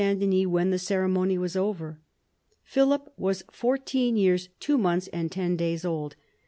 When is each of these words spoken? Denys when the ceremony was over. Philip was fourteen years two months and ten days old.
Denys 0.01 0.47
when 0.47 0.71
the 0.71 0.79
ceremony 0.79 1.37
was 1.37 1.55
over. 1.55 1.99
Philip 2.63 3.13
was 3.17 3.43
fourteen 3.51 4.17
years 4.17 4.49
two 4.59 4.79
months 4.79 5.07
and 5.09 5.31
ten 5.31 5.55
days 5.55 5.85
old. 5.85 6.15